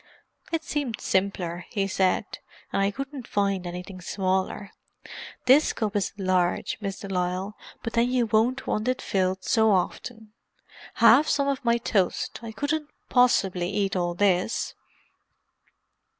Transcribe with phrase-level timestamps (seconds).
[0.51, 2.25] "It seemed simpler," he said.
[2.73, 4.71] "And I couldn't find anything smaller.
[5.45, 9.71] This cup is large, Miss de Lisle, but then you won't want it filled so
[9.71, 10.33] often.
[10.95, 14.73] Have some of my toast—I couldn't possibly eat all this."